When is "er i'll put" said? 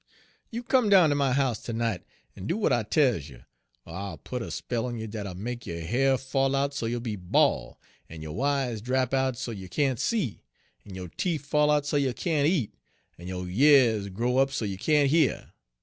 3.85-4.41